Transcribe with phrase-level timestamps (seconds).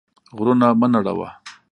[0.37, 1.29] غرونه مه نړوه.